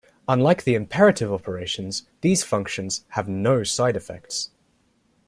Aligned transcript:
Unlike 0.27 0.63
the 0.63 0.73
imperative 0.73 1.31
operations, 1.31 2.07
these 2.21 2.43
functions 2.43 3.05
have 3.09 3.29
no 3.29 3.61
side 3.61 3.95
effects. 3.95 4.49